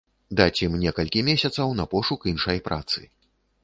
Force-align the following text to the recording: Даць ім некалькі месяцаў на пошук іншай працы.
Даць 0.39 0.59
ім 0.67 0.73
некалькі 0.85 1.23
месяцаў 1.29 1.79
на 1.83 1.89
пошук 1.95 2.29
іншай 2.35 2.67
працы. 2.71 2.99